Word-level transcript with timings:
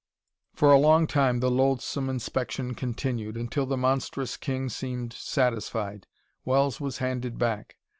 For 0.55 0.71
a 0.71 0.79
long 0.79 1.05
time 1.05 1.41
the 1.41 1.51
loathsome 1.51 2.09
inspection 2.09 2.73
continued, 2.73 3.37
until 3.37 3.67
the 3.67 3.77
monstrous 3.77 4.35
king 4.35 4.67
seemed 4.67 5.13
satisfied. 5.13 6.07
Wells 6.43 6.81
was 6.81 6.97
handed 6.97 7.37
back. 7.37 7.77